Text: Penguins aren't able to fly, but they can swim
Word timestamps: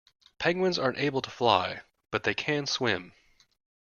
Penguins 0.39 0.79
aren't 0.79 0.97
able 0.97 1.21
to 1.21 1.29
fly, 1.29 1.81
but 2.09 2.23
they 2.23 2.33
can 2.33 2.65
swim 2.65 3.13